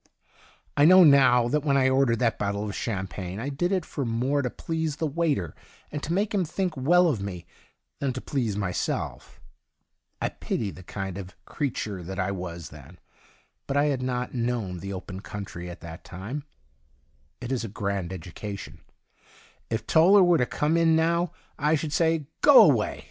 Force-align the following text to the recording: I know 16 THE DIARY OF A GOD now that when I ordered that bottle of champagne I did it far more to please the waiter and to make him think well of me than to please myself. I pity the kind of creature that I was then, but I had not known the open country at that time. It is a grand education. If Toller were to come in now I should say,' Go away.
I 0.75 0.83
know 0.85 1.01
16 1.03 1.11
THE 1.11 1.17
DIARY 1.17 1.25
OF 1.25 1.31
A 1.31 1.37
GOD 1.37 1.43
now 1.45 1.49
that 1.49 1.63
when 1.63 1.77
I 1.77 1.89
ordered 1.89 2.17
that 2.17 2.39
bottle 2.39 2.65
of 2.65 2.75
champagne 2.75 3.39
I 3.39 3.49
did 3.49 3.71
it 3.71 3.85
far 3.85 4.03
more 4.03 4.41
to 4.41 4.49
please 4.49 4.95
the 4.95 5.05
waiter 5.05 5.53
and 5.91 6.01
to 6.01 6.11
make 6.11 6.33
him 6.33 6.43
think 6.43 6.75
well 6.75 7.07
of 7.07 7.21
me 7.21 7.45
than 7.99 8.11
to 8.13 8.19
please 8.19 8.57
myself. 8.57 9.39
I 10.19 10.29
pity 10.29 10.71
the 10.71 10.81
kind 10.81 11.19
of 11.19 11.35
creature 11.45 12.01
that 12.01 12.17
I 12.17 12.31
was 12.31 12.69
then, 12.69 12.97
but 13.67 13.77
I 13.77 13.85
had 13.93 14.01
not 14.01 14.33
known 14.33 14.79
the 14.79 14.91
open 14.91 15.19
country 15.19 15.69
at 15.69 15.81
that 15.81 16.03
time. 16.03 16.45
It 17.39 17.51
is 17.51 17.63
a 17.63 17.67
grand 17.67 18.11
education. 18.11 18.79
If 19.69 19.85
Toller 19.85 20.23
were 20.23 20.39
to 20.39 20.47
come 20.47 20.77
in 20.77 20.95
now 20.95 21.31
I 21.59 21.75
should 21.75 21.93
say,' 21.93 22.25
Go 22.41 22.63
away. 22.63 22.97